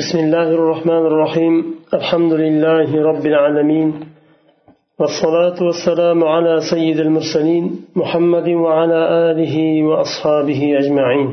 بسم 0.00 0.18
الله 0.18 0.48
الرحمن 0.58 1.04
الرحيم. 1.10 1.54
الحمد 1.98 2.32
لله 2.32 2.88
رب 3.10 3.24
العالمين. 3.26 3.88
والصلاة 4.98 5.58
والسلام 5.66 6.24
على 6.24 6.54
سيد 6.72 6.98
المرسلين 7.06 7.64
محمد 8.00 8.48
وعلى 8.48 9.00
آله 9.30 9.56
وأصحابه 9.88 10.60
أجمعين. 10.80 11.28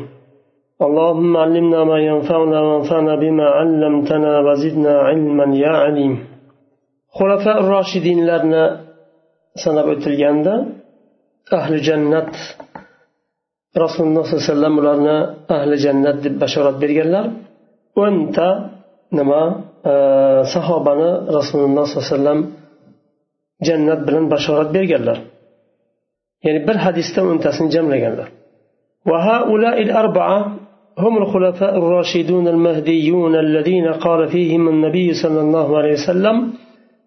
اللهم 0.86 1.38
علمنا 1.38 1.84
ما 1.84 1.98
ينفعنا 2.10 2.60
وانفعنا 2.62 3.14
بما 3.24 3.48
علمتنا 3.58 4.40
وزدنا 4.46 4.94
علما 5.08 5.46
يا 5.66 5.74
عليم. 5.84 6.14
خلفاء 7.18 7.58
الراشدين 7.64 8.20
لنا 8.30 8.64
sanab 9.64 9.88
o'tilganda 9.94 10.54
ahli 11.60 11.78
jannat 11.88 12.32
rasululloh 13.84 14.24
sollallohu 14.24 14.38
alayhi 14.38 14.52
vasallam 14.54 14.74
ularni 14.82 15.18
ahli 15.56 15.76
jannat 15.86 16.18
deb 16.26 16.36
bashorat 16.44 16.76
berganlar 16.84 17.26
o'nta 17.96 18.50
nima 19.20 19.42
sahobani 20.54 21.10
rasululloh 21.38 21.86
sollallohu 21.88 22.08
alayhi 22.08 22.16
vasallam 22.16 22.40
jannat 23.68 24.00
bilan 24.08 24.26
bashorat 24.34 24.70
berganlar 24.76 25.18
ya'ni 26.46 26.60
bir 26.68 26.78
hadisda 26.86 27.20
o'ntasini 27.32 27.70
jamlaganlar 27.76 28.30
هم 31.00 31.18
الخلفاء 31.18 31.78
الراشدون 31.78 32.48
المهديون 32.48 33.36
الذين 33.36 33.88
قال 34.06 34.28
فيهم 34.28 34.64
النبي 34.70 35.14
صلى 35.14 35.42
الله 35.42 35.78
عليه 35.78 35.94
وسلم 35.94 36.54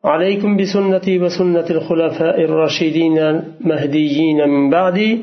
عليكم 0.05 0.57
بسنتي 0.57 1.19
وسنة 1.19 1.69
الخلفاء 1.71 2.41
الراشدين 2.41 3.19
المهديين 3.19 4.49
من 4.49 4.71
بعدي 4.71 5.23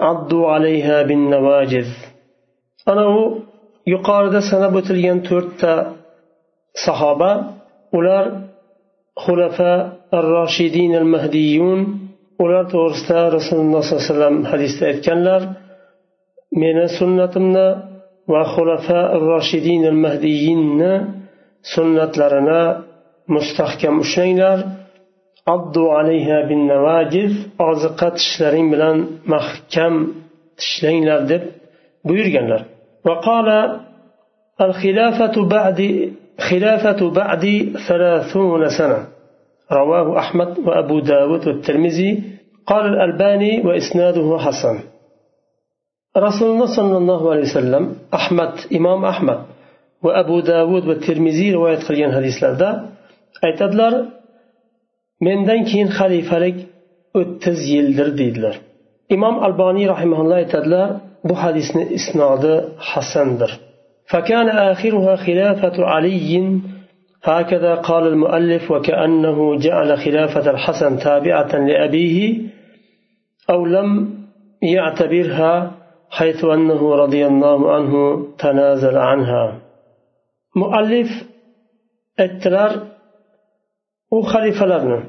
عضوا 0.00 0.46
عليها 0.54 1.02
بالنواجذ. 1.02 1.88
أنا 2.88 3.04
yuqorida 3.92 4.40
sanab 4.50 4.72
o'tilgan 4.80 5.18
to'rtta 5.28 5.72
sahoba 6.84 7.32
ular 7.98 8.24
xulafa 9.24 9.72
ar 10.16 10.24
roshidin 10.36 10.92
al 11.00 11.08
mahdiyun 11.14 11.80
ular 12.42 12.64
to'g'risida 12.74 13.20
rasululloh 13.36 13.82
sollallohu 13.84 14.04
alayhi 14.04 14.14
vasallam 14.14 14.36
hadisda 14.52 14.84
aytganlar 14.92 15.42
meni 16.62 16.86
sunnatimni 16.98 17.68
va 18.32 18.42
xulafa 18.54 19.00
ar 19.16 19.22
roshidin 19.32 19.82
al 19.92 19.98
mahdiyinni 20.06 20.92
sunnatlarini 21.74 22.62
mustahkam 23.34 23.94
ushlanglar. 24.04 24.58
Addu 25.54 25.84
alayha 25.98 26.38
bin 26.50 26.60
navajiz 26.72 27.32
oziqa 27.70 28.08
tishlaring 28.18 28.66
bilan 28.72 28.96
mahkam 29.32 29.94
tishlanglar 30.60 31.20
deb 31.32 31.42
buyurganlar. 32.08 32.62
وقال 33.06 33.48
الخلافة 34.60 35.36
بعد 35.56 35.80
خلافة 36.50 37.10
بعد 37.10 37.44
ثلاثون 37.88 38.68
سنة. 38.78 39.00
رواه 39.72 40.18
أحمد 40.18 40.58
وأبو 40.66 40.96
داود 41.00 41.42
والترمذي. 41.48 42.22
قال 42.66 42.84
الألباني 42.86 43.52
وإسناده 43.66 44.38
حسن. 44.38 44.76
رسول 46.16 46.48
الله 46.50 46.76
صلى 46.76 46.96
الله 46.96 47.30
عليه 47.30 47.46
وسلم 47.50 47.84
أحمد 48.14 48.52
إمام 48.74 49.04
أحمد 49.04 49.38
وأبو 50.02 50.40
داود 50.40 50.86
والترمذي 50.88 51.52
رواية 51.52 51.80
قليان 51.88 52.12
حديث 52.12 52.44
لرده 52.44 52.70
aytadilar 53.46 53.94
mendan 55.26 55.60
keyin 55.68 55.88
xalifalik 55.98 56.56
o'ttiz 57.20 57.58
yildir 57.72 58.08
deydilar 58.20 58.54
imom 59.14 59.36
alboniy 59.46 59.86
rahimaulloh 59.94 60.36
aytadilar 60.42 60.88
bu 61.28 61.34
hadisni 61.42 61.84
isnodi 61.98 62.54
hasandir 62.90 63.52
فكان 64.12 64.48
آخرها 64.72 65.16
خلافة 65.26 65.76
علي 65.92 66.32
هكذا 67.22 67.74
قال 67.74 68.04
المؤلف 68.06 68.70
وكأنه 68.70 69.58
جعل 69.58 69.98
خلافة 69.98 70.50
الحسن 70.50 70.98
تابعة 70.98 71.52
لأبيه 71.68 72.18
أو 73.50 73.66
لم 73.66 73.88
يعتبرها 74.62 75.72
حيث 76.10 76.44
أنه 76.44 76.94
رضي 76.94 77.26
الله 77.26 77.72
عنه 77.74 78.26
تنازل 78.38 78.96
عنها. 78.96 79.44
مؤلف 80.56 81.08
اتلار 82.18 82.72
u 84.16 84.18
xalifalarni. 84.32 85.00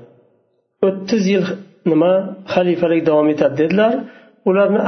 O'ttiz 0.87 1.23
yil 1.33 1.45
nima 1.91 2.13
xalifalik 2.53 3.01
davom 3.09 3.27
etadi 3.33 3.55
dedilar. 3.61 3.93
Ularni 4.49 4.81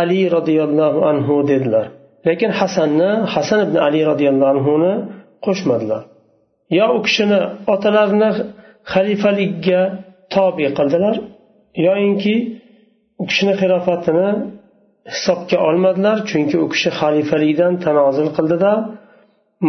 ali 0.00 0.20
roziyallohu 0.36 1.00
anhu 1.10 1.34
dedilar. 1.50 1.86
Lekin 2.26 2.50
hasanni 2.60 3.10
hasan 3.34 3.58
ibn 3.66 3.76
ali 3.86 4.00
roziyallohu 4.10 4.50
anhuni 4.54 4.94
qo'shmadilar. 5.46 6.02
Yo 6.78 6.86
u 6.96 6.98
kishini 7.06 7.40
otalarini 7.74 8.30
xalifaligiga 8.92 9.82
tobe 10.34 10.68
qildilar 10.78 11.14
yoyinki 11.86 12.34
u 13.22 13.24
kishini 13.30 13.54
xilofatini 13.60 14.28
hisobga 15.14 15.58
olmadilar 15.68 16.16
chunki 16.30 16.56
u 16.64 16.66
kishi 16.72 16.90
xalifalikdan 17.00 17.72
tanozil 17.84 18.28
qildida 18.36 18.72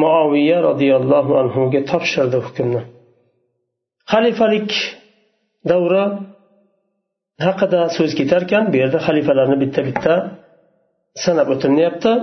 muoviya 0.02 0.58
roziyallohu 0.70 1.32
anhuga 1.42 1.80
topshirdi 1.92 2.38
hukmni. 2.46 2.82
Xalifalik 4.12 4.72
davri 5.72 6.04
haqida 7.46 7.82
so'z 7.98 8.12
ketarkan 8.20 8.64
bu 8.72 8.76
yerda 8.82 9.00
xalifalarni 9.08 9.58
bitta 9.64 9.82
bitta 9.90 10.14
sanab 11.24 11.48
o'tilinyapti 11.54 12.14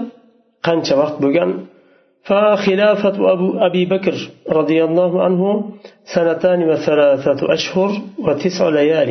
qancha 0.67 0.95
vaqt 1.03 1.17
bo'lgan? 1.25 1.51
فخلافة 2.29 3.17
أبو 3.35 3.49
أبي 3.59 3.85
بكر 3.95 4.17
رضي 4.59 4.85
الله 4.85 5.13
عنه 5.25 5.43
سنتان 6.15 6.61
وثلاثة 6.71 7.41
أشهر 7.57 7.91
وتسع 8.19 8.69
ليال 8.69 9.11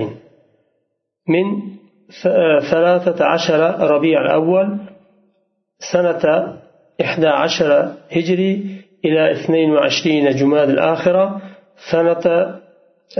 من 1.33 1.45
ثلاثة 2.71 3.25
عشر 3.25 3.61
ربيع 3.93 4.21
الأول 4.21 4.77
سنة 5.91 6.23
إحدى 7.01 7.27
عشر 7.27 7.71
هجري 8.11 8.81
إلى 9.05 9.31
اثنين 9.31 9.71
وعشرين 9.71 10.35
جماد 10.35 10.69
الآخرة 10.69 11.41
سنة 11.91 12.25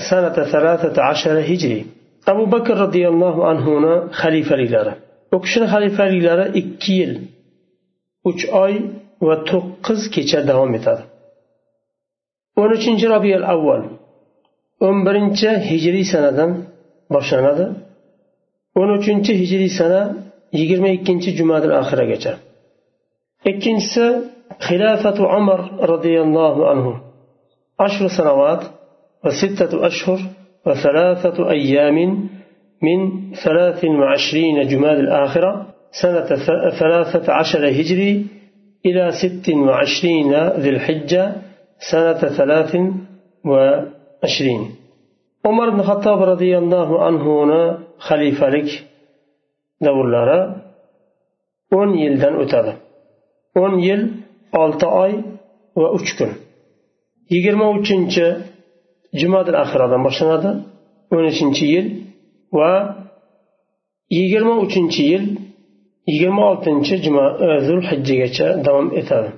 سنة 0.09 0.37
ثلاثة 0.53 1.03
عشر 1.03 1.39
هجري 1.39 1.85
abu 2.31 2.43
bakr 2.53 2.75
roziyallohu 2.83 3.41
anhuni 3.51 3.93
xalifaliklari. 4.21 4.93
U 5.35 5.37
kishini 5.43 5.67
xalifaliklari 5.73 6.45
ikki 6.61 6.91
yil 6.99 7.13
uch 8.29 8.43
oy 8.63 8.73
va 9.27 9.35
to'qqiz 9.49 10.01
kecha 10.15 10.39
davom 10.49 10.71
etadi. 10.79 11.03
O'n 12.61 12.69
uchinchi 12.77 13.05
robiyal 13.15 13.43
avval 13.53 13.81
o'n 14.87 14.97
birinchi 15.07 15.49
hijriy 15.69 16.05
sanadan 16.13 16.51
boshlanadi. 17.13 17.65
O'n 18.79 18.89
uchinchi 18.97 19.31
hijriy 19.41 19.71
sana 19.79 20.01
yigirma 20.59 20.89
ikkinchi 20.97 21.29
jumadil 21.39 21.71
oxiragacha. 21.81 22.33
Ikkinchisi 23.51 24.05
xilofatu 24.65 25.23
umar 25.39 25.59
roziyallohu 25.91 26.61
anhu 26.73 26.91
ashru 27.85 28.07
sanovat 28.17 28.61
va 29.23 29.31
sittatu 29.41 29.75
ashhur 29.89 30.19
وثلاثة 30.65 31.49
أيام 31.49 31.97
من 32.81 32.99
ثلاث 33.43 33.85
وعشرين 33.85 34.67
جماد 34.67 34.97
الآخرة 34.97 35.51
سنة 36.01 36.29
ثلاثة 36.79 37.33
عشر 37.33 37.69
هجري 37.69 38.25
إلى 38.85 39.11
ست 39.11 39.49
وعشرين 39.49 40.33
ذي 40.63 40.69
الحجة 40.69 41.35
سنة 41.91 42.21
ثلاث 42.39 42.71
وعشرين. 43.45 44.61
عمر 45.45 45.69
بن 45.69 45.79
الخطاب 45.79 46.19
رضي 46.23 46.57
الله 46.57 47.03
عنه 47.05 47.25
دور 49.81 50.05
لارا 50.13 50.39
o'n 51.79 51.91
yildan 52.03 52.35
o'tadi 52.43 52.73
o'n 53.63 53.73
yil 53.87 54.01
olti 54.61 54.87
oy 55.03 55.13
va 55.81 55.87
uch 55.97 56.11
kun 56.17 56.31
yigirma 57.33 57.67
uchinchi 57.77 58.25
jumadil 59.21 59.57
axiradan 59.63 60.01
boshlanadi 60.07 60.51
o'n 61.13 61.25
uchinchi 61.31 61.65
yil 61.73 61.87
va 62.57 62.71
yigirma 64.17 64.53
uchinchi 64.65 65.03
yil 65.11 65.25
yigirma 66.11 66.43
oltinchi 66.51 66.95
zulhijjagacha 67.67 68.47
davom 68.65 68.87
etadi 69.01 69.31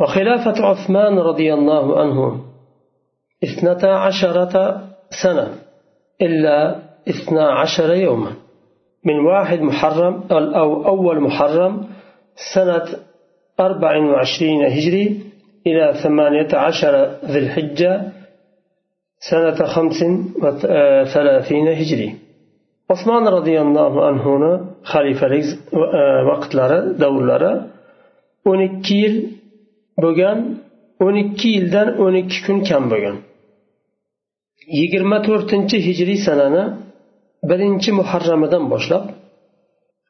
وخلافة 0.00 0.58
عثمان 0.70 1.18
رضي 1.18 1.54
الله 1.54 2.00
عنه 2.00 2.40
اثنتا 3.44 3.86
عشرة 3.86 4.54
سنة 5.22 5.46
إلا 6.22 6.76
اثنا 7.08 7.44
عشر 7.60 7.94
يوما. 7.94 8.32
من 9.04 9.18
واحد 9.20 9.60
محرم 9.60 10.14
أو 10.32 10.86
أول 10.86 11.20
محرم 11.20 11.86
سنة 12.54 12.86
أربع 13.60 13.92
وعشرين 13.98 14.64
هجري 14.64 15.20
إلى 15.66 15.94
ثمانية 16.02 16.48
عشر 16.54 16.94
ذي 17.24 17.38
الحجة 17.38 17.92
سنة 19.29 19.59
خمس 19.73 19.99
وثلاثين 20.43 21.67
هجري 21.79 22.09
عثمان 22.91 23.23
رضي 23.37 23.61
الله 23.65 23.93
عنه 24.07 24.25
خليفة 24.83 25.27
وقت 26.29 26.55
لرى 26.55 26.79
دور 27.01 27.21
لرى 27.29 27.53
12 28.47 28.95
yil 29.01 29.15
bo'lgan 30.03 30.39
o'n 31.05 31.15
ikki 31.23 31.47
yildan 31.55 31.87
o'n 32.03 32.13
ikki 32.21 32.39
kun 32.45 32.57
kam 32.69 32.83
bo'lgan 32.93 33.17
yigirma 34.77 35.17
to'rtinchi 35.27 35.77
hijriy 35.87 36.19
sanani 36.27 36.63
birinchi 37.49 37.89
muharramidan 37.99 38.63
boshlab 38.73 39.03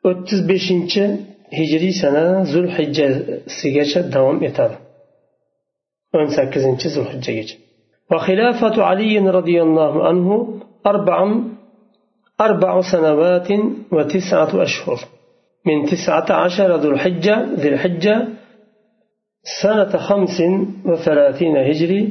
o'ttiz 0.09 0.39
beshinchi 0.51 1.03
hijriy 1.59 1.93
sana 2.01 2.23
zulhijjasigacha 2.51 4.01
davom 4.15 4.37
etadi 4.49 4.75
o'n 6.17 6.27
sakkizinchi 6.37 6.87
zulhijjagacha 6.95 7.57
وخلافة 8.12 8.82
علي 8.82 9.18
رضي 9.18 9.62
الله 9.62 10.08
عنه 10.08 10.60
أربع 10.86 11.18
أربع 12.40 12.80
سنوات 12.92 13.48
وتسعة 13.92 14.62
أشهر. 14.62 14.98
من 15.66 15.86
تسعة 15.86 16.32
عشر 16.32 16.76
ذو 16.76 16.90
الحجة 16.90 17.36
ذي 17.54 17.68
الحجة 17.68 18.28
سنة 19.62 19.96
خمس 19.96 20.42
وثلاثين 20.84 21.56
هجري 21.56 22.02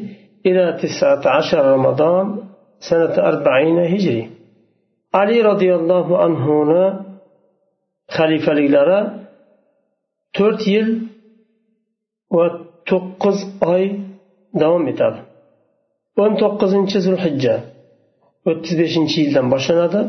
إلى 0.45 0.79
تسعة 0.81 1.23
عشر 1.37 1.65
رمضان 1.65 2.39
سنة 2.79 3.15
أربعين 3.17 3.79
هجري. 3.79 4.29
علي 5.13 5.41
رضي 5.41 5.75
الله 5.75 6.17
عنه 6.17 6.45
خليفة 8.09 8.53
yil 10.73 10.87
va 12.35 12.45
to'qqiz 12.89 13.39
oy 13.73 13.83
davom 14.61 14.83
etadi 14.91 15.21
o'n 16.22 16.32
to'qqizinchi 16.40 16.98
zulhijja 17.06 17.54
o'ttiz 18.50 18.74
beshinchi 18.80 19.16
yildan 19.22 19.46
boshlanadi 19.54 20.00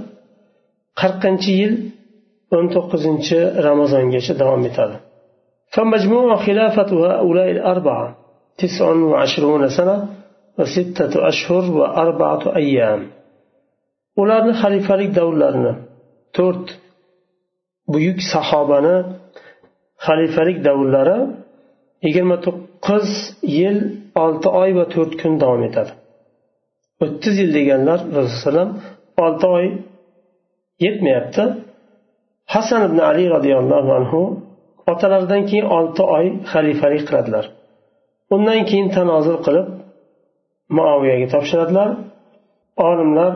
qirqinchi 1.01 1.51
yil 1.62 1.74
o'n 2.57 2.66
to'qqizinchi 2.75 3.38
ramazongacha 3.68 4.34
davom 4.42 4.63
etadi 4.72 4.98
فمجموع 5.75 6.30
خلافة 6.46 6.90
هؤلاء 7.13 7.48
الأربعة 7.57 8.07
تسع 8.57 8.88
وعشرون 9.12 9.63
سنة 9.78 9.98
وستة 10.57 11.13
أشهر 11.31 11.63
وأربعة 11.80 12.44
أيام 12.63 13.01
ularni 14.22 14.54
xalifalik 14.62 15.12
davrlarini 15.19 15.74
to'rt 16.38 16.68
buyuk 17.92 18.19
sahobani 18.34 18.98
xalifalik 20.06 20.57
davrlari 20.68 21.19
yigirma 22.06 22.38
to'qqiz 22.46 23.07
yil 23.57 23.78
olti 24.22 24.49
oy 24.62 24.70
va 24.78 24.84
to'rt 24.94 25.12
kun 25.20 25.32
davom 25.43 25.62
etadi. 25.69 25.93
O'ttiz 27.05 27.34
yil 27.43 27.50
deganlar 27.58 28.00
rasululloh 28.19 28.69
olti 29.25 29.46
oy 29.56 29.66
yetmayapti. 30.84 31.44
Hasan 32.55 32.81
ibn 32.88 32.99
ali 33.11 33.25
roziyallohu 33.34 33.90
anhu 33.99 34.20
otalaridan 34.93 35.43
keyin 35.49 35.66
olti 35.76 36.02
oy 36.16 36.26
xalifalik 36.52 37.02
qiladilar. 37.08 37.44
Undan 38.34 38.61
keyin 38.70 38.88
tanozul 38.96 39.38
qilib 39.46 39.66
muoviyaga 40.76 41.26
topshiradilar. 41.34 41.88
Olimlar 42.88 43.32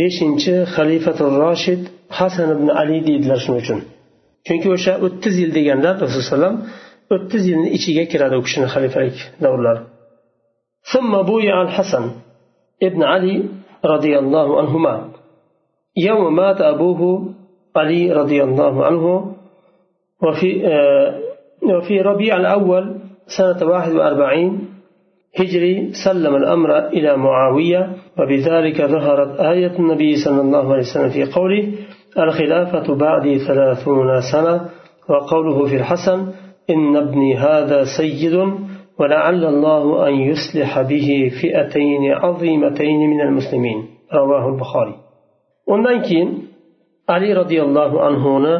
beshinchi 0.00 0.54
xalifatul 0.74 1.34
roshid 1.44 1.82
hasan 2.18 2.48
ibn 2.56 2.66
ali 2.80 2.98
deydilar 3.08 3.38
shuning 3.44 3.62
uchun. 3.64 3.80
Chunki 4.46 4.68
o'sha 4.76 4.92
o'ttiz 5.06 5.34
yil 5.42 5.50
deganlar 5.58 5.94
rasululloh 6.04 6.54
o'ttiz 7.14 7.42
yilni 7.50 7.68
ichiga 7.76 8.04
kiradi 8.12 8.34
u 8.40 8.42
kishini 8.46 8.66
xalifalik 8.74 9.16
davrlari. 9.44 9.82
ثم 10.92 11.22
بويع 11.22 11.62
الحسن 11.62 12.10
ابن 12.82 13.02
علي 13.02 13.42
رضي 13.84 14.18
الله 14.18 14.60
عنهما 14.60 15.08
يوم 15.96 16.36
مات 16.36 16.60
أبوه 16.60 17.34
علي 17.76 18.12
رضي 18.12 18.42
الله 18.42 18.84
عنه 18.86 19.34
وفي 20.22 20.50
وفي 21.62 22.00
ربيع 22.00 22.36
الأول 22.36 22.84
سنة 23.38 23.70
واحد 23.70 23.92
وأربعين 23.92 24.68
هجري 25.38 25.92
سلم 26.04 26.36
الأمر 26.36 26.78
إلى 26.88 27.16
معاوية 27.16 27.96
وبذلك 28.18 28.82
ظهرت 28.82 29.40
آية 29.40 29.78
النبي 29.78 30.16
صلى 30.16 30.40
الله 30.40 30.72
عليه 30.72 30.82
وسلم 30.82 31.10
في 31.10 31.24
قوله 31.24 31.72
الخلافة 32.18 32.94
بعدي 32.94 33.38
ثلاثون 33.38 34.20
سنة 34.32 34.68
وقوله 35.08 35.66
في 35.66 35.76
الحسن 35.76 36.32
إن 36.74 36.96
ابني 36.96 37.30
هذا 37.36 37.84
سيد 37.98 38.36
ولعل 38.98 39.44
الله 39.44 40.08
أن 40.08 40.14
يصلح 40.30 40.80
به 40.90 41.08
فئتين 41.40 42.04
عظيمتين 42.12 43.00
من 43.12 43.20
المسلمين 43.20 43.78
رواه 44.14 44.44
البخاري 44.48 44.96
undan 45.66 46.02
keyin 46.02 46.30
ali 47.14 47.30
roziyallohu 47.40 47.96
anhuni 48.08 48.54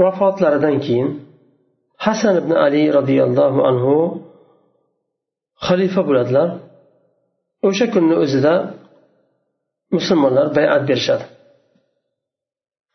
vafotlaridan 0.00 0.76
keyin 0.84 1.08
hasan 2.04 2.34
ibn 2.42 2.52
ali 2.66 2.82
roziyallohu 2.98 3.58
anhu 3.70 3.96
xalifa 5.66 6.00
bo'ladilar 6.08 6.48
o'sha 7.68 7.86
kunni 7.94 8.14
o'zida 8.24 8.54
musulmonlar 9.96 10.46
bayat 10.56 10.82
berishadi 10.90 11.24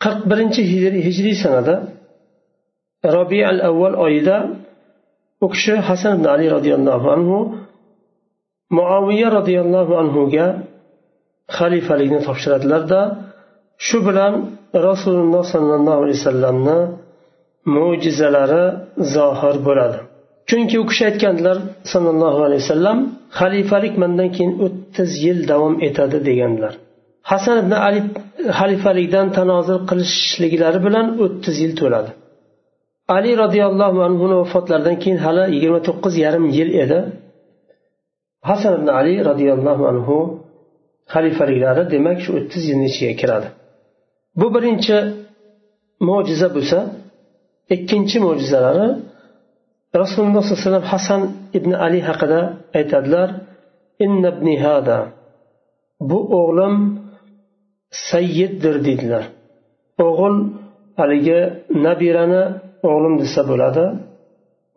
qirq 0.04 0.22
birinchi 0.32 0.62
hijriy 1.08 1.36
sanada 1.44 1.76
robiy 3.16 3.44
al 3.52 3.60
avval 3.70 3.96
oyida 4.06 4.38
u 5.46 5.48
kishi 5.54 5.76
hasan 5.88 6.12
ibn 6.18 6.26
ali 6.34 6.46
roziyallohu 6.56 7.08
anhu 7.16 7.38
muaviya 8.78 9.28
roziyallohu 9.38 9.94
anhuga 10.02 10.46
xalifalikni 11.58 12.20
topshiradilarda 12.28 13.02
shu 13.88 13.98
bilan 14.08 14.34
rasululloh 14.90 15.44
sollallohu 15.54 16.00
alayhi 16.04 16.20
vasallamni 16.22 16.78
mo'jizalari 17.76 18.64
zohir 19.16 19.56
bo'ladi. 19.68 19.98
Chunki 20.50 20.76
u 20.84 20.86
kishi 20.90 21.04
aytgandilar 21.10 21.58
sollallohu 21.94 22.40
alayhi 22.48 22.64
vasallam 22.66 22.98
xalifalik 23.40 23.94
mandan 24.04 24.30
keyin 24.36 24.54
o'ttiz 24.66 25.10
yil 25.26 25.40
davom 25.52 25.76
etadi 25.88 26.18
deganlar 26.30 26.74
hasan 27.32 27.56
ibn 27.64 27.74
ali 27.88 28.02
xalifalikdan 28.60 29.28
tanozil 29.38 29.80
qilishliklari 29.90 30.80
bilan 30.88 31.06
o'ttiz 31.24 31.56
yil 31.64 31.74
to'ladi. 31.82 32.12
Ali 33.16 33.32
roziyallohu 33.44 34.00
anhuni 34.08 34.36
vafotlaridan 34.42 34.96
keyin 35.02 35.20
hali 35.26 35.44
yigirma 35.56 35.80
to'qqiz 35.88 36.14
yarim 36.26 36.46
yil 36.58 36.70
edi. 36.84 37.00
Hasan 38.50 38.72
ibn 38.80 38.88
ali 39.00 39.14
roziyallohu 39.30 39.84
anhu 39.92 40.18
xalifaliklari 41.14 41.84
demak 41.94 42.18
shu 42.24 42.30
o'ttiz 42.40 42.64
yilni 42.70 42.88
ichiga 42.92 43.14
kiradi. 43.22 43.48
Bu 44.40 44.48
birinchi 44.56 44.98
mo'jiza 46.08 46.48
bo'lsa 46.56 46.80
ikkinchi 47.76 48.18
mo'jizalari 48.26 48.88
rasululloh 50.02 50.42
sollallohu 50.44 50.62
alayhi 50.62 50.70
vasallam 50.70 50.88
hasan 50.94 51.22
ibn 51.58 51.72
ali 51.86 52.00
haqida 52.10 52.42
aytadilar 52.80 53.30
hada. 54.66 54.98
Bu 56.10 56.20
o'g'lim 56.40 56.76
sayyiddir 58.10 58.76
deydilar. 58.88 59.24
O'g'il 60.08 60.36
haligi 61.00 61.40
nabirani 61.86 62.44
o'g'lim 62.90 63.16
desa 63.24 63.42
bo'ladi 63.50 63.86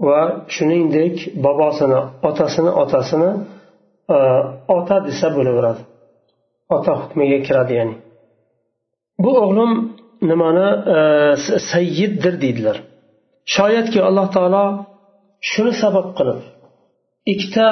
va 0.07 0.21
shuningdek 0.55 1.15
bobosini 1.45 2.01
otasini 2.29 2.71
otasini 2.83 3.31
e, 4.15 4.19
ota 4.77 4.97
desa 5.09 5.27
bo'laveradi. 5.37 5.83
Ota 6.77 6.93
hukmiga 7.01 7.39
kiradi 7.47 7.73
ya'ni. 7.79 7.95
Bu 9.25 9.31
o'g'lim 9.45 9.73
nimani 10.31 10.69
e, 10.97 10.99
sayyiddir 11.73 12.35
deydilar. 12.45 12.77
Shoyatki 13.57 13.99
alloh 14.09 14.27
taolo 14.37 14.65
shuni 15.51 15.73
sabab 15.83 16.09
qilib 16.19 16.41
ikkita 17.33 17.67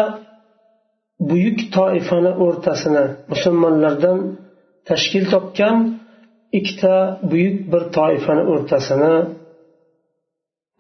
buyuk 1.31 1.59
toifani 1.77 2.33
o'rtasini 2.45 3.05
musulmonlardan 3.33 4.19
tashkil 4.89 5.25
topgan 5.33 5.77
ikkita 6.59 6.95
buyuk 7.31 7.57
bir 7.73 7.83
toifani 7.99 8.45
o'rtasini 8.53 9.15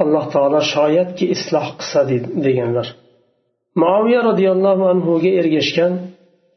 alloh 0.02 0.24
taolo 0.34 0.60
shoyatki 0.74 1.24
isloh 1.34 1.66
qilsa 1.78 2.00
deganlar. 2.46 2.86
Muaviya 3.82 4.20
roziyallohu 4.30 4.84
anhuga 4.92 5.30
ergashgan 5.40 5.92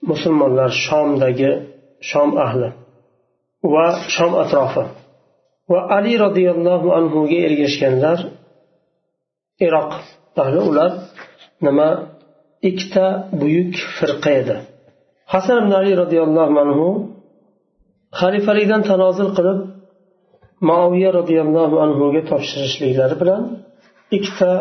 musulmonlar 0.10 0.70
shomdagi 0.86 1.52
shom 2.10 2.30
ahli 2.46 2.70
va 3.74 3.86
shom 4.16 4.32
atrofi 4.44 4.84
va 5.72 5.80
ali 5.98 6.14
roziyallohu 6.26 6.88
anhuga 7.00 7.38
ergashganlar 7.48 8.18
iroq. 9.66 9.92
Ahli 10.42 10.60
ular 10.70 10.92
nima? 11.66 11.90
Ikkita 12.70 13.06
buyuk 13.42 13.74
firqa 13.98 14.32
edi. 14.42 14.56
Hasan 15.34 15.58
ibn 15.64 15.72
ali 15.80 15.92
roziyallohu 16.02 16.56
anhu 16.66 16.88
xalifalikdan 18.20 18.82
tanozil 18.90 19.30
qilib 19.38 19.60
muoviya 20.68 21.10
roziyallohu 21.20 21.76
anhuga 21.86 22.22
topshirishliklari 22.32 23.16
bilan 23.22 23.44
ikkita 24.18 24.52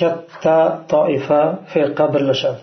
katta 0.00 0.58
toifa 0.92 1.40
firqa 1.72 2.04
birlashadi. 2.14 2.62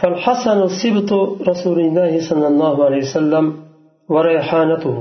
فالحسن 0.00 0.58
سبط 0.82 1.10
رسول 1.50 1.78
الله 1.80 2.12
صلى 2.28 2.46
الله 2.52 2.84
عليه 2.84 3.02
وسلم 3.08 3.44
وريحانته 4.08 4.96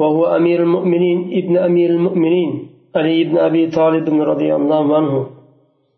وهو 0.00 0.36
أمير 0.36 0.62
المؤمنين 0.62 1.18
ابن 1.40 1.54
أمير 1.56 1.90
المؤمنين 1.90 2.50
علي 2.96 3.24
بن 3.24 3.38
أبي 3.38 3.70
طالب 3.70 4.06
رضي 4.32 4.54
الله 4.54 4.96
عنه 4.96 5.14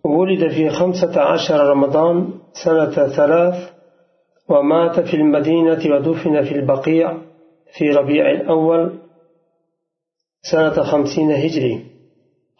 ولد 0.04 0.48
في 0.48 0.70
خمسة 0.70 1.20
عشر 1.20 1.58
رمضان 1.72 2.28
سنة 2.64 2.94
ثلاث 3.18 3.56
ومات 4.48 5.00
في 5.00 5.14
المدينة 5.14 5.82
ودفن 5.92 6.42
في 6.42 6.52
البقيع 6.58 7.16
في 7.78 7.90
ربيع 7.90 8.30
الأول 8.30 8.92
sanata 10.50 10.82
hamsina 10.90 11.36
hijriy. 11.44 11.76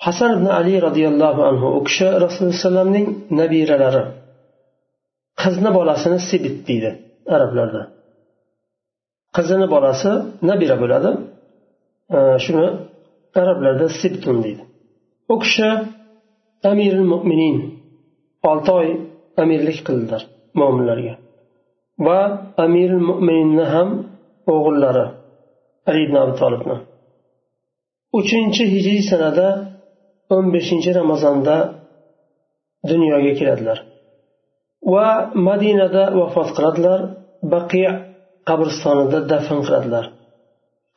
Hasan 0.05 0.31
ibn 0.37 0.47
ali 0.59 0.75
roziyallohu 0.87 1.41
anhu 1.51 1.67
u 1.79 1.81
kishi 1.87 2.07
rasululloh 2.25 2.55
alayhivasallamning 2.55 3.07
nabiralari. 3.41 4.05
Qizni 5.43 5.71
bolasini 5.79 6.19
sibit 6.29 6.57
deydi 6.69 6.91
arablarda. 7.35 7.83
Qizini 9.37 9.67
bolasi 9.75 10.11
nabira 10.49 10.77
bo'ladi. 10.83 11.11
Shuni 12.45 12.67
arablarda 13.41 13.87
sibtun 14.01 14.37
deydi. 14.45 14.63
U 15.33 15.35
kishi 15.45 15.69
amiril 16.71 17.05
mo'minin 17.13 17.57
olti 18.51 18.71
oy 18.81 18.89
amirlik 19.43 19.79
qildilar 19.87 20.23
mo'minlarga 20.61 21.15
va 22.07 22.21
amiril 22.65 23.03
mo'mininni 23.11 23.65
ham 23.75 23.89
o'g'illari 24.55 25.07
ali 25.89 26.01
ibn 26.07 26.17
abi 26.23 26.35
tolibni 26.41 26.77
uchinchi 28.20 28.64
hijriy 28.74 29.02
sanada 29.12 29.48
o'n 30.36 30.46
beshinchi 30.56 30.90
ramazonda 31.00 31.56
dunyoga 32.90 33.32
keladilar 33.40 33.80
va 34.94 35.08
madinada 35.48 36.04
vafot 36.20 36.50
qiladilar 36.58 37.00
baqiy 37.54 37.88
qabristonida 38.50 39.20
dafn 39.32 39.60
qiladilar 39.68 40.06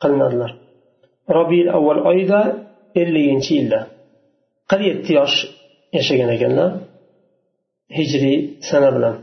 qilinadilar 0.01 0.51
robiy 1.37 1.63
avval 1.77 1.99
oyida 2.11 2.39
elliginchi 3.01 3.51
yilda 3.57 3.79
qirq 4.69 4.83
yetti 4.89 5.11
yosh 5.19 5.37
yashagan 5.97 6.29
ekanlar 6.37 6.69
hijriy 7.97 8.37
sana 8.69 8.89
bilan 8.97 9.15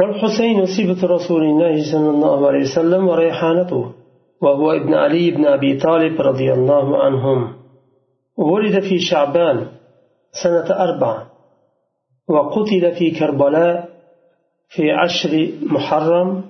والحسين 0.00 0.58
سبط 0.76 1.00
رسول 1.16 1.42
الله 1.50 1.74
صلى 1.92 2.10
الله 2.14 2.38
عليه 2.48 2.62
وسلم 2.68 3.02
وريحانته 3.12 3.82
وهو 4.41 4.71
ابن 4.71 4.93
علي 4.93 5.31
بن 5.31 5.45
أبي 5.45 5.77
طالب 5.79 6.21
رضي 6.21 6.53
الله 6.53 7.03
عنهم. 7.03 7.53
ولد 8.37 8.79
في 8.79 8.99
شعبان 8.99 9.67
سنة 10.43 10.67
أربعة 10.79 11.31
وقتل 12.27 12.91
في 12.99 13.11
كربلاء 13.11 13.89
في 14.69 14.91
عشر 14.91 15.49
محرم 15.61 16.43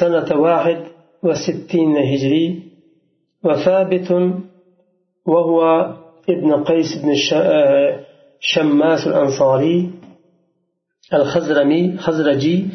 سنة 0.00 0.40
واحد 0.40 0.84
وستين 1.22 1.96
هجري 1.96 2.62
وثابت 3.44 4.10
وهو 5.26 5.60
ابن 6.28 6.64
قيس 6.64 6.86
بن 7.02 7.14
شماس 8.40 9.06
الأنصاري 9.06 9.90
الخزرمي 11.14 11.96
خزرجي 11.98 12.66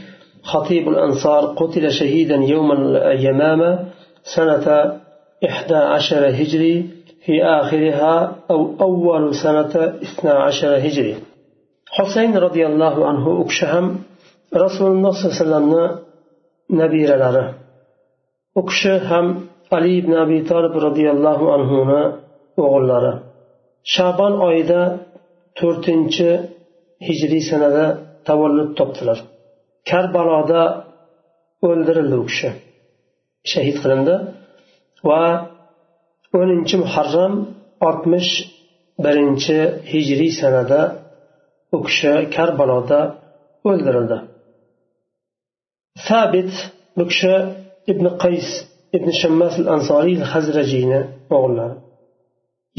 خطيب 0.45 0.89
الأنصار 0.89 1.43
قتل 1.45 1.91
شهيدا 1.93 2.37
يوم 2.37 2.73
اليمامة 2.73 3.71
سنة 4.37 4.67
إحدى 5.49 5.75
عشر 5.75 6.29
هجري 6.29 6.75
في 7.25 7.45
آخرها 7.45 8.37
أو 8.51 8.75
أول 8.81 9.35
سنة 9.35 9.75
اثنى 10.03 10.31
عشر 10.31 10.79
هجري 10.87 11.17
حسين 11.91 12.37
رضي 12.37 12.67
الله 12.67 13.07
عنه 13.09 13.43
أكشهم 13.43 13.99
رسول 14.55 14.91
الله 14.97 15.11
صلى 15.11 15.27
الله 15.27 15.37
عليه 15.37 15.45
وسلم 15.45 15.99
نبير 16.71 17.17
لره 17.17 17.55
أكشهم 18.57 19.27
علي 19.73 20.01
بن 20.01 20.13
أبي 20.15 20.43
طالب 20.43 20.73
رضي 20.77 21.11
الله 21.11 21.53
عنه 21.53 21.71
o'g'illari 22.65 23.13
shabon 23.95 24.35
oyida 24.49 24.81
to'rtinchi 25.59 26.31
hijriy 27.07 27.43
sanada 27.51 27.85
tavallud 28.29 28.71
topdilar 28.79 29.19
Karbaloda 29.90 30.64
o'ldirildi 31.68 32.16
u 32.24 32.26
kishi. 32.30 32.50
Shahid 33.52 33.78
qilindi. 33.84 34.16
Va 35.10 35.24
o'ninchi 36.40 36.76
muharram 36.84 37.34
oltmish 37.88 38.32
birinchi 39.06 39.58
hijriy 39.92 40.32
sanada 40.42 40.82
u 41.76 41.78
kishi 41.88 42.14
karbaloda 42.36 43.00
o'ldirildi. 43.70 44.18
Sabit 46.08 46.52
bu 46.98 47.04
kishi 47.12 47.34
ibn 47.92 48.06
qays 48.24 48.48
ibn 48.98 49.10
shammas 49.22 49.54
al 49.62 49.68
ansoriy 49.76 50.18
hazrajiyni 50.34 51.02
o'g'illari. 51.36 51.76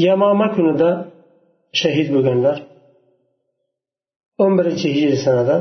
Yamoma 0.06 0.46
kunida 0.56 0.90
shahid 1.80 2.08
bo'lganlar. 2.14 2.58
o'n 4.42 4.52
birinchi 4.58 4.86
hijriy 4.94 5.20
sanada 5.26 5.56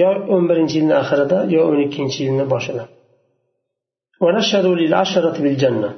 yo 0.00 0.10
o'n 0.34 0.44
birinchi 0.50 0.74
yilni 0.78 0.94
oxirida 1.02 1.38
yo 1.54 1.60
o'n 1.70 1.78
ikkinchi 1.86 2.18
yilni 2.26 2.46
boshida. 2.54 2.84
ونشهد 4.20 4.66
للعشرة 4.66 5.42
بالجنة 5.42 5.90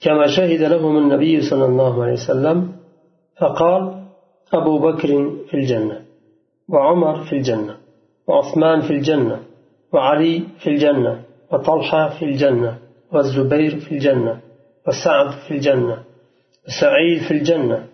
كما 0.00 0.26
شهد 0.26 0.62
لهم 0.62 0.96
النبي 0.96 1.40
صلى 1.50 1.64
الله 1.64 2.02
عليه 2.02 2.12
وسلم 2.12 2.72
فقال 3.40 3.82
أبو 4.54 4.78
بكر 4.78 5.08
في 5.48 5.54
الجنة 5.54 6.00
وعمر 6.68 7.24
في 7.24 7.32
الجنة 7.32 7.76
وعثمان 8.26 8.80
في 8.80 8.90
الجنة 8.90 9.38
وعلي 9.92 10.42
في 10.58 10.70
الجنة 10.70 11.22
وطلحة 11.52 12.08
في 12.08 12.24
الجنة 12.24 12.78
والزبير 13.12 13.76
في 13.76 13.92
الجنة 13.92 14.40
وسعد 14.88 15.30
في 15.30 15.50
الجنة 15.54 15.96
وسعيد 16.66 17.22
في 17.22 17.30
الجنة 17.30 17.86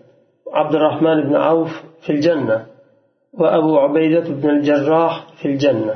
وعبد 0.47 0.75
الرحمن 0.75 1.29
بن 1.29 1.35
عوف 1.37 1.83
في 2.03 2.11
الجنة 2.13 2.67
وأبو 3.40 3.72
عبيدة 3.84 4.28
بن 4.40 4.50
الجراح 4.56 5.14
في 5.40 5.46
الجنة 5.52 5.96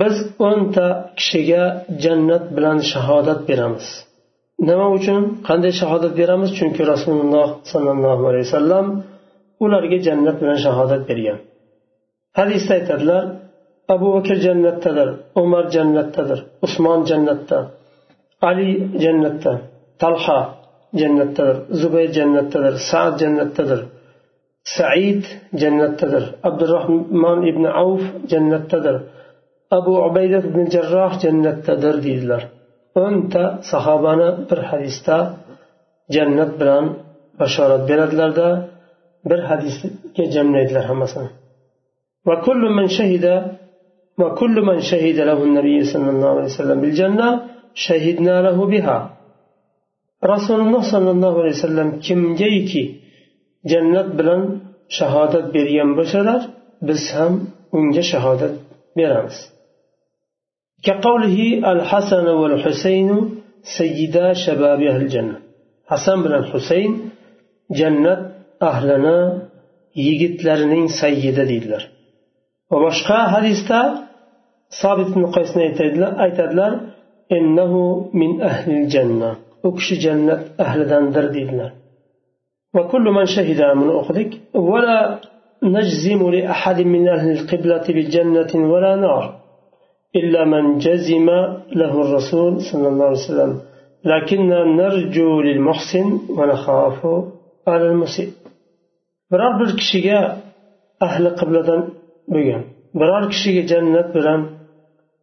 biz 0.00 0.14
o'nta 0.38 0.86
kishiga 1.18 1.62
jannat 2.02 2.44
bilan 2.56 2.78
shahodat 2.92 3.40
beramiz 3.48 3.86
nima 4.68 4.86
uchun 4.96 5.22
qanday 5.48 5.72
shahodat 5.80 6.12
beramiz 6.20 6.50
chunki 6.58 6.82
rasululloh 6.92 7.48
sollallohu 7.72 8.22
alayhi 8.30 8.46
vasallam 8.48 8.86
ularga 9.64 9.98
jannat 10.06 10.36
bilan 10.42 10.58
shahodat 10.66 11.02
bergan 11.10 11.38
hadisda 12.38 12.72
aytadilar 12.78 13.24
abu 13.94 14.06
bakr 14.14 14.36
jannatdadir 14.46 15.08
umar 15.42 15.64
jannatdadir 15.76 16.40
usmon 16.66 17.00
jannatda 17.10 17.58
ali 18.48 18.68
jannatda 19.04 19.52
talha 20.02 20.40
jannatdadir 21.00 21.56
zubayr 21.80 22.10
jannatdadir 22.18 22.74
saad 22.90 23.12
jannatdadir 23.22 23.80
سعيد 24.65 25.25
جنة 25.53 25.87
تدر. 26.01 26.23
عبد 26.43 26.61
الرحمن 26.63 27.41
بن 27.55 27.65
عوف 27.65 28.01
جنة 28.31 28.57
تدر. 28.57 29.01
أبو 29.73 29.93
عبيدة 30.03 30.39
بن 30.39 30.65
جراح 30.65 31.11
جنتدر 31.23 31.95
ديدلر. 31.95 32.43
أنت 32.97 33.59
صحابنا 33.71 34.27
برحديثتا 34.49 35.37
جنة 36.11 36.51
بران 36.59 36.93
بشارت 37.39 37.81
بلدلر 37.89 38.29
دا 38.29 38.67
برحديثة 39.25 39.89
جمنيدلر 40.33 40.85
همسا 40.91 41.29
وكل 42.27 42.61
من 42.77 42.87
شهد 42.87 43.25
وكل 44.19 44.55
من 44.61 44.79
شهد 44.79 45.17
له 45.29 45.43
النبي 45.43 45.83
صلى 45.83 46.09
الله 46.09 46.29
عليه 46.29 46.51
وسلم 46.53 46.81
بالجنة 46.81 47.27
شهدنا 47.73 48.41
له 48.41 48.65
بها. 48.65 48.97
رسول 50.23 50.59
الله 50.61 50.81
صلى 50.91 51.11
الله 51.11 51.33
عليه 51.39 51.49
وسلم 51.49 51.99
كم 52.05 52.35
جيكي؟ 52.35 53.04
jannat 53.70 54.08
bilan 54.18 54.42
shahodat 54.98 55.46
bergan 55.56 55.90
bo'lsalar 55.98 56.40
biz 56.88 57.02
ham 57.16 57.32
unga 57.78 58.02
shahodat 58.12 58.54
beramiz 58.98 59.38
كقوله 60.86 61.38
الحسن 61.72 62.26
والحسين 62.40 63.10
سيدا 63.78 64.26
شباب 64.44 64.80
أهل 64.90 65.02
الجنة 65.06 65.36
حسن 65.90 66.16
بن 66.24 66.32
الحسين 66.40 66.90
جنة 67.78 68.14
أهلنا 68.70 69.16
yigitlarning 70.06 70.86
sayyidi 71.00 71.42
deydilar 71.50 71.82
va 72.70 72.78
boshqa 72.86 73.18
hadisda 73.34 73.80
sobit 74.80 75.08
ibn 75.12 75.24
qaysni 75.36 75.62
aytadilar 76.24 76.72
innahu 77.36 77.82
min 78.20 78.32
ahli 78.50 78.76
janna 78.94 79.30
u 79.66 79.68
kishi 79.76 79.94
jannat 80.04 80.42
ahlidandir 80.64 81.26
deydilar 81.36 81.70
وكل 82.75 83.01
من 83.01 83.25
شهد 83.25 83.61
من 83.79 83.89
أخذك 83.89 84.31
ولا 84.53 85.19
نجزم 85.63 86.31
لأحد 86.31 86.81
من 86.81 87.07
أهل 87.07 87.31
القبلة 87.31 87.85
بجنة 87.97 88.51
ولا 88.71 88.95
نار 88.95 89.23
إلا 90.15 90.45
من 90.45 90.77
جزم 90.77 91.27
له 91.79 91.93
الرسول 92.05 92.61
صلى 92.61 92.87
الله 92.87 93.05
عليه 93.05 93.25
وسلم. 93.25 93.61
لكننا 94.05 94.59
نرجو 94.79 95.41
للمحسن 95.41 96.07
ونخاف 96.37 96.99
على 97.67 97.85
المسيء. 97.91 98.31
رب 99.33 99.61
الكشيجة 99.61 100.37
أهل 101.01 101.23
قبلة 101.29 101.87
بيان 102.27 102.63
biror 102.97 103.29
جنة 103.71 104.01
jannat 104.13 104.47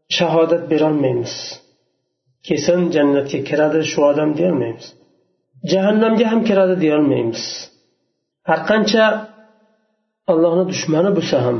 شهادة 0.08 0.68
shahodat 0.68 0.82
ميمس. 0.82 1.34
كيسن 2.44 2.90
jannatga 2.92 3.36
كرادة 3.48 3.82
shu 3.82 4.00
odam 4.02 4.40
ميمس. 4.40 5.01
Jahannamga 5.70 6.26
ham 6.32 6.40
kiradi 6.48 6.74
deyolmaymiz 6.84 7.42
har 8.48 8.60
qancha 8.70 9.04
allohni 10.32 10.64
dushmani 10.72 11.10
bo'lsa 11.18 11.36
ham 11.46 11.58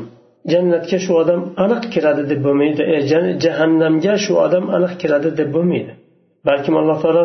jannatga 0.52 0.98
shu 1.04 1.12
odam 1.22 1.40
aniq 1.64 1.82
kiradi 1.94 2.22
deb 2.30 2.40
bo'lmaydi 2.46 2.82
e, 2.94 2.96
jahannamga 3.44 4.14
shu 4.24 4.32
odam 4.46 4.64
aniq 4.76 4.92
kiradi 5.02 5.28
deb 5.40 5.48
bo'lmaydi 5.56 5.92
balkim 6.48 6.74
alloh 6.80 6.96
taolo 7.04 7.24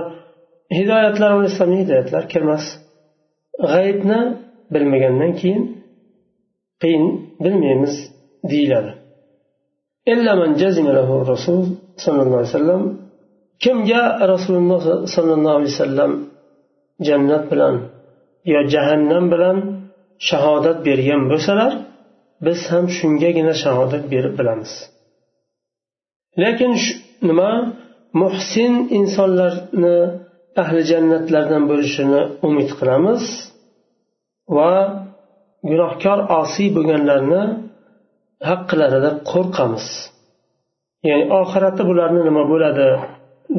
hidoyatlar 0.78 1.32
islomiy 1.50 1.80
hidoyatlar 1.84 2.24
kirmas 2.34 2.66
g'aybni 3.72 4.20
bilmagandan 4.74 5.32
keyin 5.40 5.64
qiyin 6.82 7.06
bilmaymiz 7.44 7.94
deyiladi. 8.52 8.92
Rasul 11.34 11.60
sollallohu 12.04 12.40
alayhi 12.42 12.54
vasallam 12.54 12.84
kimga 13.64 14.04
rasululloh 14.34 14.82
sollallohu 15.16 15.56
alayhi 15.60 15.74
vasallam 15.76 16.12
jannat 17.08 17.44
bilan 17.52 17.76
yo 18.54 18.60
jahannam 18.74 19.26
bilan 19.34 19.58
shahodat 20.30 20.78
bergan 20.88 21.22
bo'lsalar 21.32 21.72
biz 22.46 22.60
ham 22.72 22.86
shungagina 22.98 23.54
shahodat 23.64 24.04
berib 24.14 24.34
bilamiz. 24.40 24.72
Lekin 26.42 26.72
nima? 27.30 27.52
Muhsin 28.22 28.74
insonlarni 29.00 29.98
ahli 30.62 30.82
jannatlardan 30.92 31.64
bo'lishini 31.72 32.22
umid 32.48 32.70
qilamiz 32.80 33.24
va 34.58 34.72
gunohkor 35.70 36.20
osiy 36.42 36.70
bo'lganlarni 36.78 37.44
haqqilarida 38.50 39.12
qo'rqamiz. 39.32 39.86
Ya'ni 41.08 41.26
oxirati 41.42 41.82
bularni 41.90 42.22
nima 42.30 42.44
bo'ladi 42.52 42.88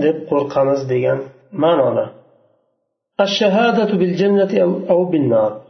deb 0.04 0.16
qo'rqamiz 0.30 0.80
degan 0.92 1.18
ma'noda. 1.62 2.04
الشهادة 3.20 3.90
بالجنة 4.00 4.84
أو 4.90 5.04
بالنار. 5.04 5.60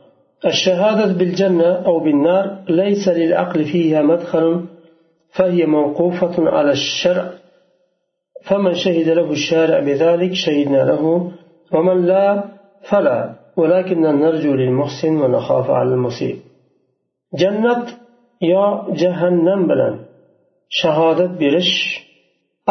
الشهادة 0.47 1.13
بالجنة 1.13 1.71
أو 1.89 2.01
بالنار 2.01 2.45
ليس 2.69 3.09
للعقل 3.09 3.65
فيها 3.65 4.03
مدخل 4.03 4.65
فهي 5.37 5.67
موقوفة 5.67 6.51
على 6.51 6.73
الشرع. 6.73 7.27
فمن 8.45 8.75
شهد 8.75 9.09
له 9.09 9.31
الشارع 9.31 9.81
بذلك 9.81 10.33
شهدنا 10.35 10.83
له 10.91 11.33
ومن 11.73 12.07
لا 12.07 12.45
فلا. 12.91 13.39
ولكن 13.57 14.01
نرجو 14.01 14.53
للمحسن 14.55 15.15
ونخاف 15.23 15.71
على 15.71 15.89
المسيء 15.95 16.37
جنة 17.35 17.87
yo 18.41 18.67
jahannam 19.01 19.61
bilan 19.71 19.95
shahodat 20.81 21.33
berish 21.43 21.75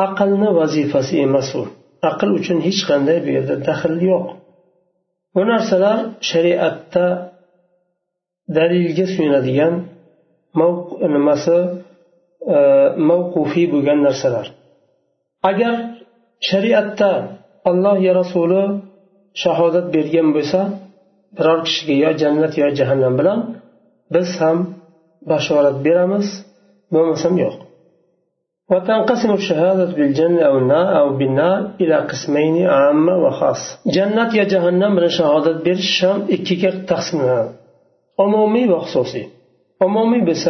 aqlni 0.06 0.50
vazifasi 0.60 1.16
emas 1.28 1.50
u 1.60 1.64
aql 2.10 2.30
uchun 2.40 2.58
hech 2.68 2.82
qanday 2.90 3.18
bu 3.26 3.30
yerda 3.38 3.56
bu 5.38 5.44
narsalar 5.52 5.98
shariatda 6.32 7.06
dalilga 8.58 9.06
suyanadigan 9.14 9.74
nimasi 11.16 11.58
e, 12.56 12.58
mavqufiy 13.10 13.66
bo'lgan 13.74 14.00
narsalar. 14.08 14.48
Agar 15.50 15.76
shariatda 16.50 17.12
alloh 17.70 17.98
yo 18.08 18.12
rasuli 18.22 18.64
shahodat 19.44 19.88
bergan 19.96 20.28
bo'lsa 20.36 20.60
biror 21.38 21.60
kishiga 21.68 21.96
yo 22.04 22.10
jannat 22.22 22.54
yo 22.62 22.68
jahannam 22.80 23.14
bilan 23.20 23.40
biz 24.14 24.30
ham 24.42 24.58
bashorat 25.32 25.78
beramiz 25.86 26.28
bo'lmasam 26.94 27.34
yo'q. 27.44 27.56
وتنقسم 28.72 29.34
الشهادة 29.34 29.86
بالجنة 29.96 30.42
أو 30.42 30.58
النار 30.58 31.00
أو 31.00 31.18
بالنار 31.18 31.72
إلى 31.82 31.96
قسمين 31.96 32.68
عامة 32.68 33.18
وخاصة 33.18 33.80
جنة 33.86 34.36
يا 34.36 34.44
جهنم 34.44 34.96
من 34.96 35.08
شهادة 35.08 35.52
بالشام 35.64 36.22
إكيكا 36.32 36.70
تقسمها. 36.70 37.54
عمومي 38.20 38.70
وخصوصي 38.70 39.28
عمومي 39.82 40.22
بس 40.22 40.50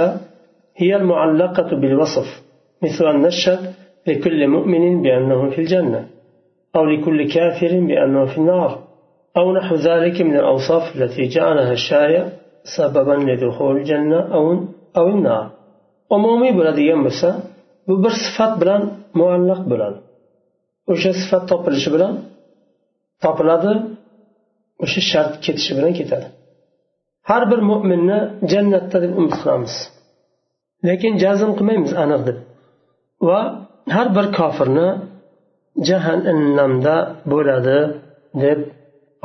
هي 0.75 0.95
المعلقة 0.95 1.69
بالوصف 1.81 2.43
مثل 2.83 3.05
أن 3.07 3.21
نشهد 3.21 3.73
لكل 4.07 4.47
مؤمن 4.47 5.01
بأنه 5.01 5.49
في 5.49 5.59
الجنة 5.61 6.07
أو 6.75 6.85
لكل 6.85 7.27
كافر 7.33 7.79
بأنه 7.79 8.25
في 8.25 8.37
النار 8.37 8.79
أو 9.37 9.53
نحو 9.53 9.75
ذلك 9.75 10.21
من 10.21 10.35
الأوصاف 10.35 10.95
التي 10.95 11.27
جعلها 11.27 11.71
الشارع 11.71 12.29
سببا 12.77 13.11
لدخول 13.11 13.77
الجنة 13.77 14.19
أو 14.33 14.65
أو 14.97 15.07
النار. 15.07 15.49
umumiy 16.15 16.51
bo'ladigan 16.57 17.01
bo'lsa 17.05 17.29
bu 17.87 17.93
bir 18.03 18.13
sifat 18.25 18.53
bilan 18.61 18.81
muallaq 19.19 19.61
bo'ladi 19.71 19.99
o'sha 20.91 21.11
sifat 21.21 21.43
topilishi 21.51 21.89
bilan 21.95 22.13
topiladi 23.23 23.71
o'sha 24.83 25.01
shart 25.11 25.33
ketishi 25.45 25.71
bilan 25.77 25.93
ketadi. 25.99 26.27
Har 27.29 27.43
bir 27.51 27.59
mo'minni 27.71 28.19
jannatda 28.51 28.97
deb 29.03 29.11
umid 29.19 29.33
qilamiz. 29.41 29.73
Lekin 30.87 31.13
jazm 31.23 31.51
qilmaymiz 31.57 31.93
aniq 32.03 32.21
deb. 32.27 32.37
Va 33.27 33.39
har 33.95 34.07
bir 34.17 34.25
kofirni 34.39 34.89
jahannamda 35.89 36.95
bo'ladi 37.31 37.79
deb 38.43 38.59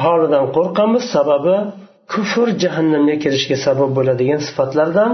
holidan 0.05 0.45
qo'rqamiz. 0.57 1.03
Sababi 1.17 1.57
kufr 2.13 2.49
jahannamga 2.63 3.17
kirishga 3.25 3.57
sabab 3.67 3.91
bo'ladigan 3.99 4.41
sifatlardan 4.49 5.13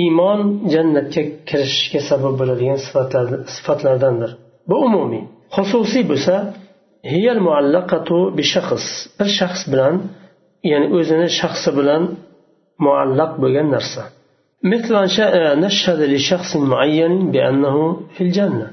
iymon 0.00 0.40
jannatga 0.72 1.22
kirishga 1.48 2.00
sabab 2.10 2.34
bo'ladigan 2.40 2.78
sifatlardandir 3.56 4.30
bu 4.68 4.76
umumiy 4.88 5.24
xususiy 5.56 6.04
bo'lsa 6.10 6.34
hiyal 7.12 7.40
muallaqatu 7.48 8.18
bi 8.36 8.44
shaxs 8.52 8.86
bir 9.18 9.28
shaxs 9.38 9.62
bilan 9.72 9.94
ya'ni 10.70 10.86
o'zini 10.98 11.28
shaxsi 11.40 11.70
bilan 11.78 12.02
muallaq 12.86 13.30
bo'lgan 13.42 13.68
narsa 13.76 14.04
مثل 14.72 14.92
أن 14.96 15.60
نشهد 15.60 16.00
لشخص 16.00 16.56
معين 16.56 17.30
بأنه 17.32 17.76
في 18.14 18.20
الجنة 18.26 18.68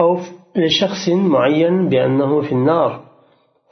أو 0.00 0.10
لشخص 0.56 1.08
معين 1.08 1.88
بأنه 1.88 2.40
في 2.46 2.52
النار 2.52 2.90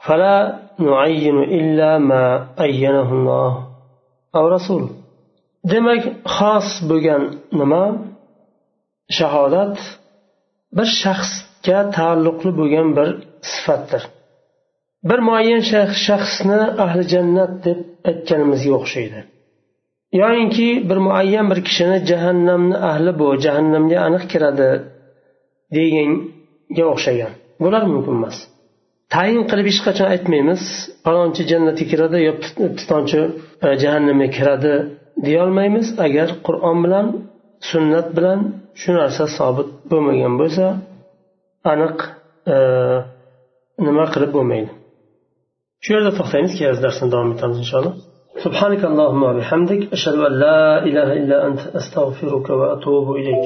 فلا 0.05 0.37
نعين 0.79 1.37
إلا 1.43 1.97
ما 1.97 2.47
أينه 2.59 3.13
الله 3.17 3.51
أو 4.35 4.47
رسوله 4.47 4.89
demak 5.72 6.02
xos 6.36 6.68
bo'lgan 6.90 7.22
nima? 7.60 7.84
Shahodat 9.18 9.76
bir 10.76 10.88
shaxsga 11.02 11.78
taalluqli 11.96 12.50
bo'lgan 12.60 12.88
bir 12.98 13.08
sifatdir. 13.52 14.02
Bir 15.08 15.18
muayyan 15.28 15.62
shaxsni 16.06 16.60
ahli 16.84 17.04
jannat 17.12 17.52
deb 17.66 17.78
aytganimizga 18.10 18.72
o'xshaydi. 18.78 19.20
Yoyinki 20.20 20.68
bir 20.88 20.98
muayyan 21.06 21.46
bir 21.50 21.60
kishini 21.68 21.98
jahannamni 22.10 22.76
ahli 22.90 23.12
bu 23.20 23.28
jahannamga 23.44 23.98
aniq 24.06 24.24
kiradi 24.32 24.70
deganga 25.76 26.84
o'xshagan. 26.92 27.32
Bular 27.62 27.82
mumkin 27.92 28.14
emas. 28.20 28.36
Tayin 29.14 29.42
qilib 29.50 29.66
hech 29.70 29.80
qachon 29.86 30.08
aytmaymiz 30.14 30.62
falonchi 31.04 31.42
jannatga 31.50 31.84
kiradi 31.92 32.18
yo 32.28 32.32
pistonchi 32.76 33.20
e, 33.66 33.68
jahannamga 33.82 34.28
kiradi 34.36 34.74
deyolmaymiz 35.27 35.87
agar 36.05 36.29
qur'on 36.47 36.77
bilan 36.85 37.05
sunnat 37.71 38.07
bilan 38.17 38.39
shu 38.81 38.89
narsa 38.99 39.23
sobit 39.37 39.69
bo'lmagan 39.91 40.33
bo'lsa 40.41 40.65
aniq 41.71 41.97
e, 42.53 42.55
nima 43.87 44.05
qilib 44.13 44.31
bo'lmaydi 44.37 44.71
shu 45.83 45.89
yerda 45.95 46.11
to'xtaymiz 46.19 46.53
kelasi 46.59 46.81
darsni 46.85 47.07
davom 47.13 47.29
etamiz 47.35 47.59
inshaalloh 47.65 47.95
سبحانك 48.45 48.81
اللهم 48.91 49.21
وبحمدك 49.29 49.81
أشهد 49.95 50.15
أن 50.29 50.33
لا 50.45 50.83
إله 50.87 51.09
إلا 51.19 51.37
أنت 51.47 51.61
أستغفرك 51.79 52.47
وأتوب 52.59 53.05
إليك 53.19 53.45